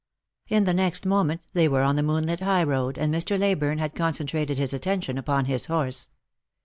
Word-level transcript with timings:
In 0.47 0.63
the 0.63 0.73
next 0.73 1.05
moment 1.05 1.41
they 1.53 1.67
were 1.67 1.83
on 1.83 1.95
the 1.95 2.01
moonlit 2.01 2.39
high 2.39 2.63
road, 2.63 2.97
and 2.97 3.13
Mr. 3.13 3.37
Leyburne 3.37 3.77
had 3.77 3.93
concentrated 3.93 4.57
his 4.57 4.73
attention 4.73 5.15
upon 5.15 5.45
his 5.45 5.67
horse. 5.67 6.09